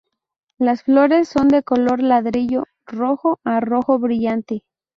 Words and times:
Las 0.57 0.81
flores 0.81 1.29
son 1.29 1.47
de 1.49 1.61
color 1.61 2.01
ladrillo 2.01 2.63
rojo 2.87 3.39
a 3.43 3.59
rojo 3.59 3.99
brillante. 3.99 4.63